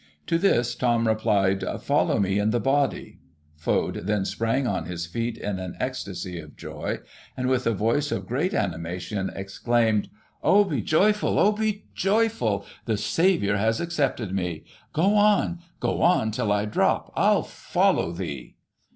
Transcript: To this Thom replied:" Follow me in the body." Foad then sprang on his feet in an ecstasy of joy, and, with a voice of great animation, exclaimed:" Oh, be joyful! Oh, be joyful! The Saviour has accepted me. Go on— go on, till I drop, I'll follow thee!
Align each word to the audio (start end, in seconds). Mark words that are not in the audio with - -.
To 0.25 0.39
this 0.39 0.73
Thom 0.73 1.07
replied:" 1.07 1.63
Follow 1.83 2.17
me 2.19 2.39
in 2.39 2.49
the 2.49 2.59
body." 2.59 3.19
Foad 3.55 4.07
then 4.07 4.25
sprang 4.25 4.65
on 4.65 4.85
his 4.87 5.05
feet 5.05 5.37
in 5.37 5.59
an 5.59 5.75
ecstasy 5.79 6.39
of 6.39 6.57
joy, 6.57 7.01
and, 7.37 7.47
with 7.47 7.67
a 7.67 7.73
voice 7.75 8.11
of 8.11 8.25
great 8.25 8.51
animation, 8.55 9.29
exclaimed:" 9.35 10.09
Oh, 10.43 10.63
be 10.63 10.81
joyful! 10.81 11.37
Oh, 11.37 11.51
be 11.51 11.85
joyful! 11.93 12.65
The 12.85 12.97
Saviour 12.97 13.57
has 13.57 13.79
accepted 13.79 14.33
me. 14.33 14.63
Go 14.91 15.13
on— 15.13 15.59
go 15.79 16.01
on, 16.01 16.31
till 16.31 16.51
I 16.51 16.65
drop, 16.65 17.13
I'll 17.15 17.43
follow 17.43 18.11
thee! 18.11 18.55